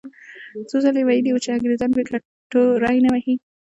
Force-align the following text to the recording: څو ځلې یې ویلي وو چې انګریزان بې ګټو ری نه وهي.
څو 0.69 0.75
ځلې 0.83 0.99
یې 1.01 1.05
ویلي 1.07 1.29
وو 1.31 1.43
چې 1.43 1.49
انګریزان 1.51 1.89
بې 1.95 2.03
ګټو 2.09 2.61
ری 2.83 2.97
نه 3.03 3.09
وهي. 3.13 3.35